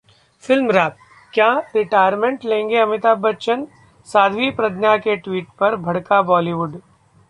[0.43, 0.91] FilmWrap:
[1.33, 3.67] क्या retirement लेंगे अमिताभ बच्चन,
[4.07, 6.79] साध्वी प्रज्ञा के ट्वीट पर भड़का बॉलीवुड